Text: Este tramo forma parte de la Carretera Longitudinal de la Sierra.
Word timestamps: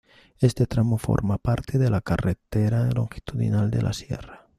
Este 0.39 0.65
tramo 0.65 0.97
forma 0.97 1.37
parte 1.37 1.77
de 1.77 1.91
la 1.91 2.01
Carretera 2.01 2.89
Longitudinal 2.89 3.69
de 3.69 3.83
la 3.83 3.93
Sierra. 3.93 4.47